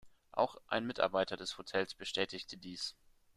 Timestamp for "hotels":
1.59-1.93